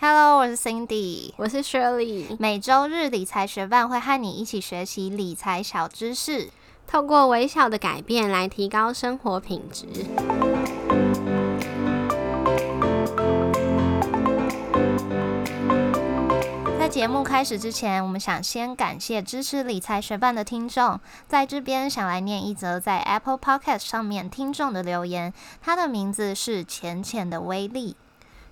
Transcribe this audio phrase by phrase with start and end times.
[0.00, 2.36] Hello，我是 Cindy，我是 Shirley。
[2.38, 6.50] 每周日理财学伴会和你一起学习理财小知识，
[6.86, 9.86] 透过微小的改变来提高生活品质。
[16.76, 25.32] 在节目开始之前，我们想先感谢支持理财学伴的听众，在这边想来念一则在 Apple Podcast 上面听众的留言，
[25.62, 27.96] 他的名字是浅浅的威力。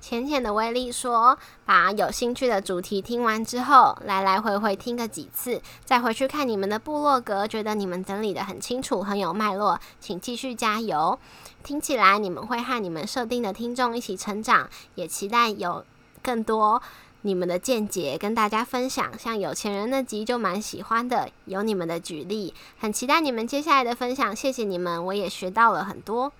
[0.00, 1.36] 浅浅的威力说
[1.66, 11.18] ：“把有兴趣的主题听完之后，来来回回听个几次，再回去看你们的部落格，觉得你们整理的很清楚，很有脉络，请继续加油。
[11.64, 15.84] 听起来你们会和你们设定的听众一起成长，也期待有
[16.22, 16.80] 更多
[17.22, 19.18] 你们的见解跟大家分享。
[19.18, 24.34] 像有钱人那集就蛮喜欢的，有你们的举例，很期待你们接下来的分享。
[24.34, 26.32] 谢谢你们，我也学到了很多。”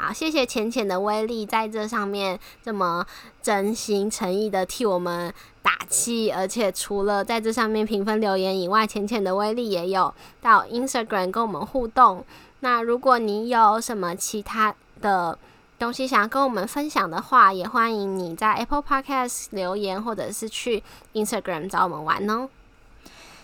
[0.00, 3.04] 好，谢谢浅浅的威力在这上面这么
[3.42, 12.24] 真心诚意的替我们打气，而且除了在这上面评分留言以外，浅浅的威力也有到 Instagram 跟我们互动。
[12.60, 15.36] 那如果你有什么其他的
[15.80, 20.84] 东西想要跟我们分享的话，也欢迎你在 Apple Podcast 留言，或者是去
[21.14, 22.48] Instagram 找我们玩哦。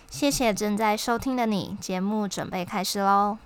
[0.09, 3.37] 谢谢正在收听的你，节目准备开始喽。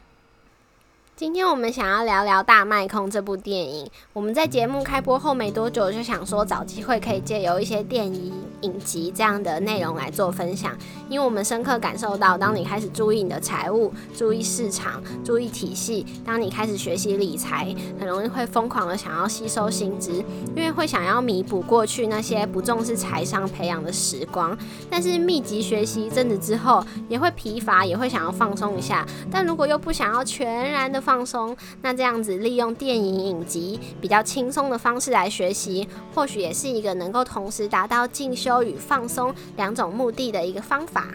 [1.20, 3.86] 今天我们想要聊聊《大麦空》这部电影。
[4.14, 10.72] 我们在节目开播后没多久，就想说找机会可以借由一些电影影集这样的内容来做分享，
[11.10, 20.24] 因为我们深刻感受到，当你开始注意你的财务、注意市场、注意体系，当你开始学习理财，很容易会疯狂的想要吸收新知，
[20.56, 24.58] 因为会想要弥补过去那些不重视财商培养的时光。
[24.90, 29.06] 但是密集学习一阵子之后，也会疲乏，也会想要放松一下。
[29.30, 41.08] 但如果又不想要全然的放松，那这样子利用电影影集比较轻松的方式来学习，或许也是一个能够同时达到进修与放松两种目的的一个方法。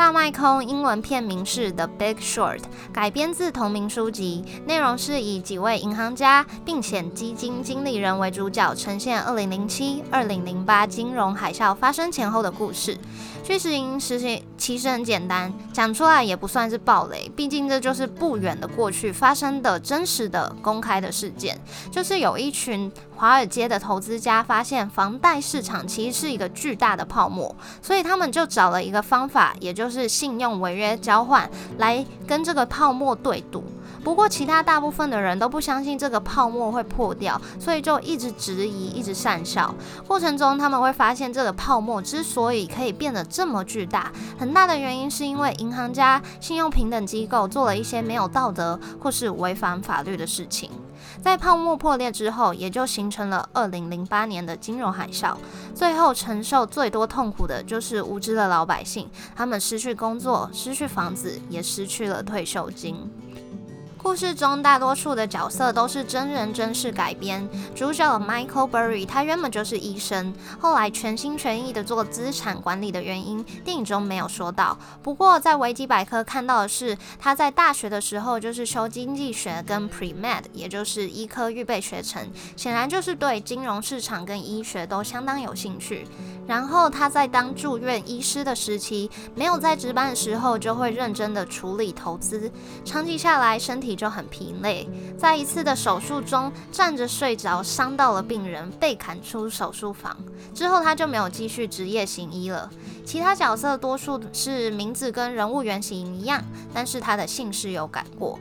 [0.00, 2.58] 大麦空英文片名是《The Big Short》，
[2.90, 12.96] 改编自同名书籍，内容是以几位银行家并且基金经理人为主角，呈现2007、2008金融海啸发生前后的故事。
[13.42, 21.58] 剧情实行其实很简单，讲出来也不算是暴雷，毕竟这就是不远的过去发生的真实的公开的事件，
[21.90, 33.64] 就是有一群华尔街的投资家发现房贷市场其实是一个巨大的泡沫，所以他们就找了一个方法，也就是信用违约交换，来跟这个泡沫对赌。
[34.02, 39.74] 不过，其他大部分的人都不相信这个泡沫会破掉，所以就一直质疑，一直讪笑。
[40.06, 50.70] 过程中，他们会发现这个泡沫之所以可以变得这么巨大，很大的原因是因为银行家、信用平等机构做了一些没有道德或是违反法律的事情。
[51.22, 55.36] 在泡沫破裂之后，也就形成了二零零八年的金融海啸。
[55.74, 62.96] 最后承受最多痛苦的就是无知的老百姓，他们失去工作、失去房子，也失去了退休金。
[64.02, 67.46] 故事中大多数的角色都是真人真事改编。
[67.74, 74.76] 主角 Michael Berry，他原本就是医生，后来全心全意的做资产管理的原因，电影中没有说到。
[75.02, 86.06] 不过在维基百科看到的是，他在大学的时候就是修经济学跟 Pre Med，也就是医科预备学程，显然就是对金融市场跟医学都相当有兴趣。
[86.46, 92.50] 然后他在当住院医师的时期，没有在值班的时候，就会认真的处理投资，
[92.82, 93.89] 长期下来身体。
[93.94, 100.16] 就很疲累，在一次的手术中站着睡着，伤到了病人，被砍出手术房
[100.54, 102.70] 之后，他就没有继续职业行医了。
[103.04, 106.42] 其他角色多数是名字跟人物原型一样，
[106.72, 108.38] 但是他的姓氏有改过。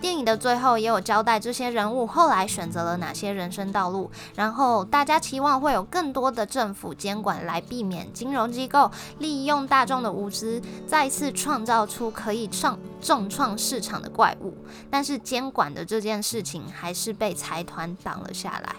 [0.00, 14.54] 电影的最后也有交代这些人物后来选择了哪些人生道路，然后大家期望会有更多的政府监管来避免金融机构利用大众的无知，再次创造出可以创重创市场的怪物。
[14.90, 18.76] 但是监管的这件事情还是被财团挡了下来。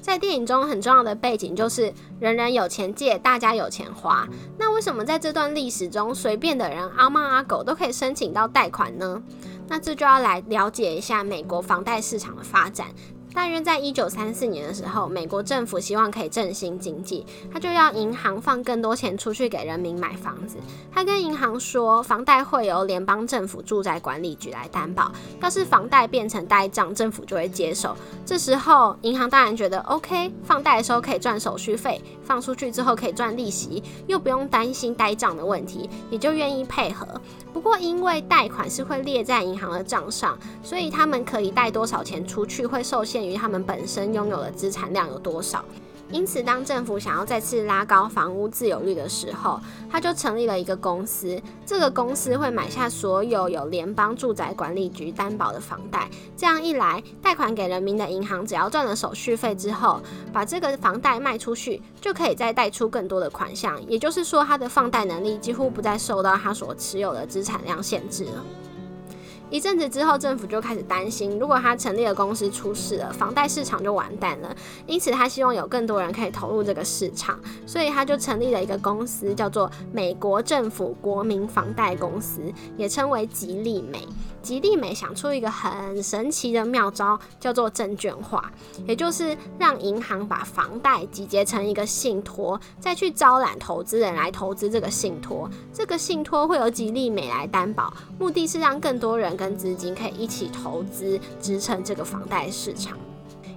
[0.00, 4.26] 在电影中很重要的背景就是人人有钱借，大家有钱花。
[4.58, 9.22] 那为什么在这段历史中，随便的人阿猫阿狗都可以申请到贷款呢？
[9.68, 12.88] 那这就要来了解一下美国房贷市场的发展。
[13.34, 20.58] 大约在一九三四年的时候，美国政府希望可以振兴经济，他就要银行放更多钱出去给人民买房子。
[20.92, 27.96] 他跟银行说，房贷会由联邦政府住宅管理局来担保，要是房贷变成呆账，政府就会接手。
[28.26, 37.06] 这时候银行当然觉得 OK，放贷的时候可以赚手续费，放出去之后可以赚利息，又不用担心呆账的问题，也就愿意配合。
[37.50, 43.21] 不过因为贷款是会列在银行的账上，所以他们可以贷多少钱出去会受限。
[43.26, 45.64] 于他们本身拥有的资产量有多少？
[46.10, 49.58] 因此，当政府想要再次拉高房屋自有率的时候，
[49.90, 51.40] 他就成立了一个公司。
[51.64, 56.06] 这个公司会买下所有有联邦住宅管理局担保的房贷。
[56.36, 60.02] 这样一来，贷款给人民的银行只要赚了手续费之后，
[60.34, 63.80] 把这个房贷卖出去，就可以再贷出更多的款项。
[63.88, 68.44] 也就是说，他的放贷能力几乎不再受到他所持有的资产量限制了。
[69.52, 74.56] 一阵子之后，政府就开始担心，如果他成立的公司出事了，房贷市场就完蛋了。
[74.86, 82.40] 因此，他希望有更多人可以投入这个市场，所以他就成立了一个公司，叫做美国政府国民房贷公司，
[82.78, 84.08] 也称为吉利美。
[84.40, 88.50] 吉利美想出一个很神奇的妙招，叫做证券化，
[88.88, 95.48] 也就是让银行把房贷集结成一个信托，再去招揽投资人来投资这个信托。
[95.72, 102.96] 这个信托会由吉利美来担保，目的是让更多人跟资金可以一起投资，支撑这个房贷市场。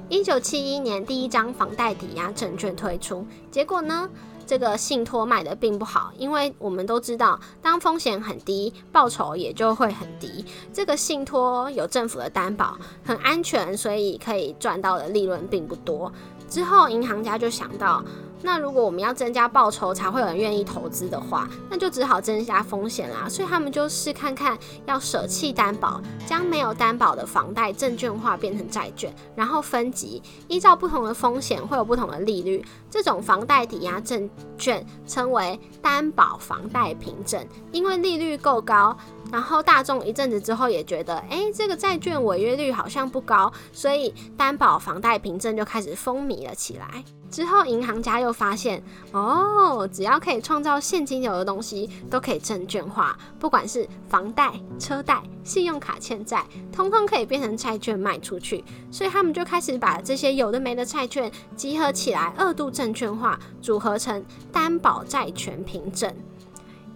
[0.09, 4.09] 一九七一年，第一张房贷抵押证券推出，结果呢？
[4.47, 10.43] 这个信托卖的并不好，因为我们都知道，当风险很低，报酬也就会很低。
[10.73, 16.11] 这个信托有政府的担保，很安全，所以可以赚到的利润并不多。
[16.49, 18.03] 之后，银行家就想到。
[18.45, 23.27] 那如果我们要增加报酬才会有人愿意投资的话，那就只好增加风险啦。
[23.27, 24.55] 所以他们就试看看
[24.85, 32.63] 要舍弃担保，将没有担保的房贷证券化变成债券，然后分级，依照不同的风险会有不同的利率。
[32.91, 38.95] 这种房贷抵押证券称为担保房贷凭证，因为利率够高。
[39.35, 47.03] 然后大众一阵子之后也觉得，哎，这个债券违约率好像不高，所以担保房贷凭证就开始风靡了起来。
[47.29, 58.63] 之后银行家又发现，哦，只要可以创造现金流的东西都可以证券化，不管是房贷、车贷、信用卡欠债，通通可以变成债券卖出去。
[58.89, 64.23] 所以他们就开始把这些有的没的债券集合起来，二度证券化，组合成
[64.53, 66.15] 担保债权凭证。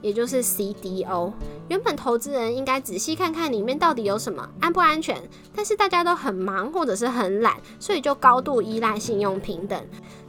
[0.02, 1.32] 也就是 CDO，
[1.68, 5.22] 原本投资人应该仔细看看里面到底有什么，安不安全。
[5.56, 9.80] 但是大家都很忙或者是很懒，所以就高度依赖信用平等。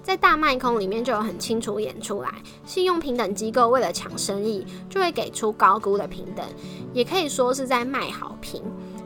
[0.02, 2.31] 在大卖空里面就有很清楚演出来，
[2.64, 6.44] 信用平等机构为了抢生意，就会给出高估的平等，
[6.93, 8.62] 也可以说是在卖好评。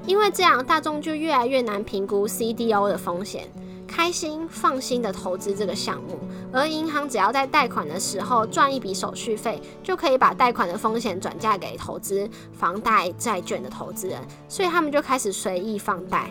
[0.06, 3.48] 因为这样，大众就越来越难评估 CDO 的风险。
[3.96, 6.18] 开心放心的投资这个项目，
[6.52, 16.28] 而银行只要在贷款的时候赚一笔手续费，就可以把贷款的风险转嫁给投资房贷债券的投资人，所以他们就开始随意放贷。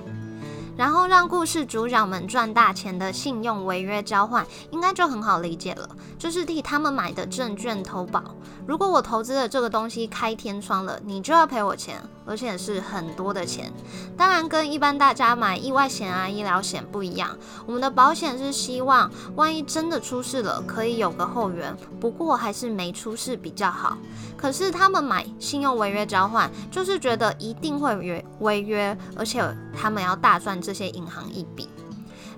[0.75, 8.23] 然后让故事主角们赚大钱的信用违约交换，应该就很好理解了，就是替他们买的证券投保。
[8.65, 13.71] 如果我投资的这个东西开天窗了，你就要赔我钱，而且是很多的钱。
[14.17, 21.75] 当然，跟一般大家买意外险啊、医疗险不一样，我们的保险是希望万一真的出事了，可以有个后援。
[21.99, 23.97] 不过还是没出事比较好。
[24.37, 29.41] 可是他们买信用违约交换，就是觉得一定会违违约，而且
[29.75, 31.69] 他们要大赚这些银行一笔。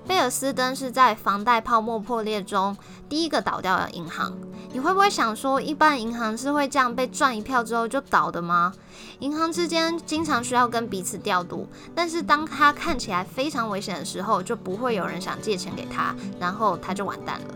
[0.08, 2.78] 贝尔斯登是在房贷泡沫破裂中
[3.10, 4.38] 第一个倒掉的银行。
[4.72, 8.74] 你会不会想说，一般银行是会这样被赚一票之后就倒的吗？
[9.20, 17.56] 银行之间经常需要跟彼此调度，但是当他看起来非常危险的时候，就不会有人想借钱给他，然后他就完蛋了。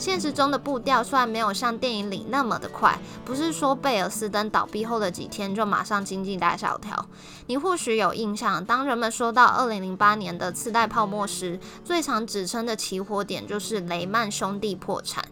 [0.00, 7.04] 现实中的步调虽然没有像电影里那么的快，不是说贝尔斯登倒闭后的几天就马上经济大萧条。
[7.48, 15.22] 你或许有印象，当人们说到二零零八年的次贷泡沫时，最常指称的起火点就是雷曼兄弟破产，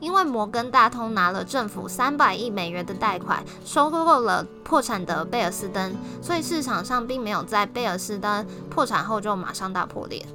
[0.00, 10.26] 因为摩根大通拿了政府三百亿美元的贷款，收购了破产的贝尔斯登，所以市场上并没有在贝尔斯登破产后就马上大破裂。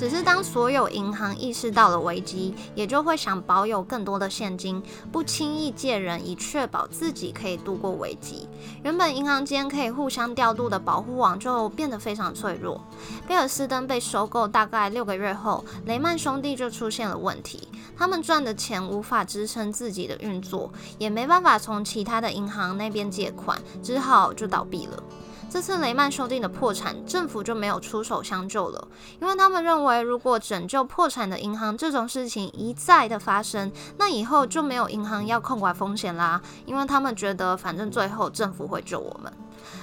[0.00, 8.48] 只是当所有银行意识到了危机，也就会想保有更多的现金，不轻易借人，以确保自己可以度过危机。
[8.82, 12.82] 原本银行间可以互相调度的保护网就变得非常脆弱。
[13.28, 25.02] 贝尔斯登被收购大概六个月后，雷曼兄弟就出现了问题，他们赚的钱无法支撑自己的运作，也没办法从其他的银行那边借款，只好就倒闭了。
[25.50, 28.86] 这次雷曼兄弟的破产，政府就没有出手相救了，
[29.20, 39.32] 因为他们认为，如果拯救破产的银行这种事情一再的发生，那以后就没有银行要控管风险啦，因为他们觉得反正最后政府会救我们。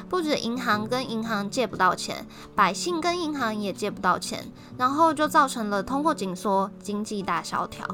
[0.07, 7.85] 不止银行跟银行借不到钱，百姓跟银行也借不到钱，然后就造成了通货紧缩、经济大萧条。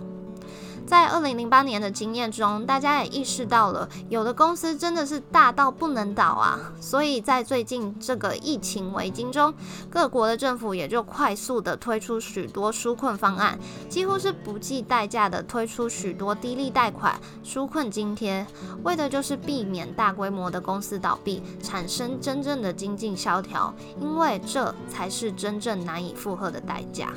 [0.94, 6.60] 在二零零八年的经验中，大家也意识到了，有的公司真的是大到不能倒啊。
[6.80, 9.52] 所以在最近这个疫情围巾中，
[9.90, 13.58] 各国的政府也就快速的推出许多纾困方案，
[13.90, 18.46] 几乎是不计代价的推出许多低利贷款、纾困津贴，
[18.84, 27.12] 为的就是避免大规模的公司倒闭，产生真正的经济萧条，因为这才是真正难以负荷的代价。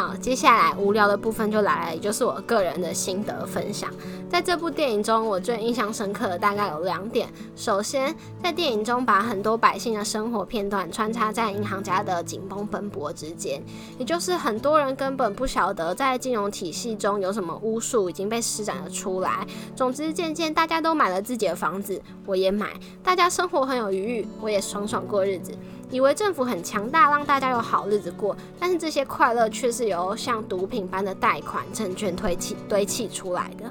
[0.00, 3.90] 好，接下来无聊的部分就来了，也就是我个人的心得分享。
[4.30, 7.28] 在这部电影中，我最印象深刻的大概有两点。
[7.56, 13.60] 首先，在电影中把很多百姓的生活片段穿插在银行家的紧绷奔波之间，
[13.98, 19.44] 也就是很多人根本不晓得在金融体系中有什么巫术已经被施展了出来。
[19.74, 22.68] 总之，渐渐大家都买了自己的房子，我也买，
[23.02, 25.52] 大家生活很有余裕，我也爽爽过日子。
[25.90, 33.64] 以为政府很强大，让大家有好日子过，但是这些快乐却是由像毒品般的贷款、证券堆起堆砌出来的。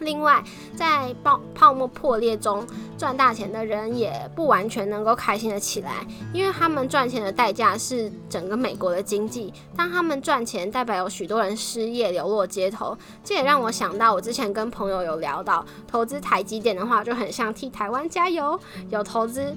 [0.00, 0.42] 另外，
[0.74, 2.66] 在泡泡沫破裂中
[2.98, 9.52] 赚大钱的人也不完全能够开心的起来，因为他们赚钱的代价是整个美国的经济。
[9.76, 12.96] 当他们赚钱，代表有许多人失业流落街头。
[13.24, 18.58] 这也让我想到，我之前跟朋友有聊到，投资台积电的话，就很像替台湾加油，
[18.90, 19.54] 有投资。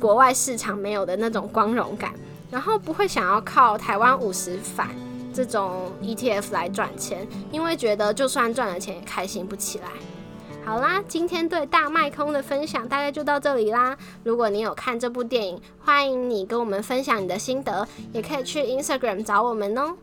[0.00, 2.14] 国外市场没有的那种光荣感，
[2.52, 4.86] 然后不会想要靠台湾五十反
[5.38, 9.86] 这种 ETF 来赚钱，因为觉得就算赚了钱也开心不起来。
[10.64, 13.96] 好啦，今天对大卖空的分享大概就到这里啦。
[14.24, 19.94] 如果你有看这部电影，欢迎你跟我们分享你的心得，也可以去 Instagram 找我们哦。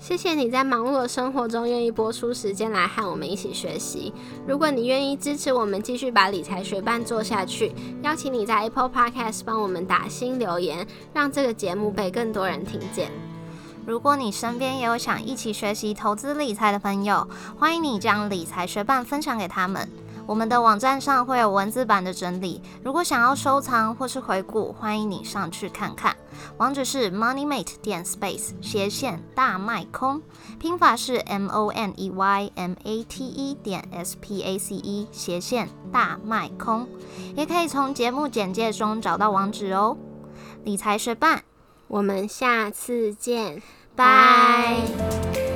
[0.00, 4.12] 谢谢你在忙碌的生活中愿意播出时间来和我们一起学习。
[4.48, 13.35] 如果你愿意支持我们继续把理财学伴做下去，邀请你在 Apple Podcast 帮我们打新留言，让这个节目被更多人听见。
[13.86, 19.88] 如果你身边也有想一起学习投资理财的朋友，欢迎你将理财学伴分享给他们。
[20.26, 26.16] 我们的网站上会有文字版的整理，如果想要收藏或是回顾，欢迎你上去看看。
[26.58, 30.20] 网址是 moneymate 点 space 斜线大卖空，
[30.58, 35.06] 拼法是 m o n e y m a t e 点 s p a c e
[35.12, 36.88] 斜线大卖空，
[37.36, 39.96] 也可以从节目简介中找到网址哦。
[40.64, 41.44] 理财学伴，
[41.86, 43.62] 我们下次见，
[43.96, 45.55] 拜。